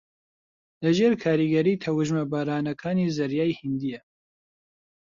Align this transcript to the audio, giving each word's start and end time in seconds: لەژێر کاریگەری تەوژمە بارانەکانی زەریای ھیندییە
لەژێر 0.83 1.13
کاریگەری 1.23 1.79
تەوژمە 1.83 2.23
بارانەکانی 2.31 3.13
زەریای 3.17 3.57
ھیندییە 3.59 4.01